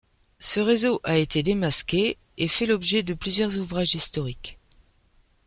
Ce 0.39 0.59
réseau 0.59 0.99
a 1.03 1.17
été 1.17 1.43
démasqué 1.43 2.17
et 2.39 2.47
fait 2.47 2.65
l'objet 2.65 3.03
de 3.03 3.13
plusieurs 3.13 3.59
ouvrages 3.59 3.93
historiques. 3.93 4.57